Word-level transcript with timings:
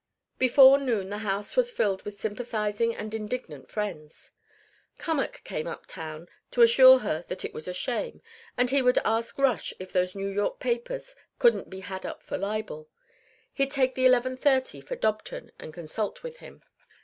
Before 0.39 0.79
noon 0.79 1.09
the 1.11 1.19
house 1.19 1.55
was 1.55 1.69
filled 1.69 2.01
with 2.05 2.19
sympathising 2.19 2.95
and 2.95 3.13
indignant 3.13 3.69
friends. 3.69 4.31
Cummack 4.97 5.43
came 5.43 5.67
up 5.67 5.85
town 5.85 6.27
to 6.49 6.63
assure 6.63 6.97
her 6.97 7.23
that 7.27 7.45
it 7.45 7.53
was 7.53 7.67
a 7.67 7.73
shame; 7.75 8.23
and 8.57 8.71
he 8.71 8.81
would 8.81 8.97
ask 9.05 9.37
Rush 9.37 9.75
if 9.77 9.93
those 9.93 10.15
New 10.15 10.27
York 10.29 10.57
papers 10.59 11.15
couldn't 11.37 11.69
be 11.69 11.81
had 11.81 12.03
up 12.03 12.23
for 12.23 12.35
libel. 12.39 12.89
He'd 13.53 13.69
take 13.71 13.93
the 13.93 14.07
eleven 14.07 14.37
thirty 14.37 14.81
for 14.81 14.95
Dobton 14.95 15.51
and 15.59 15.71
consult 15.71 16.23
with 16.23 16.37
him. 16.37 16.63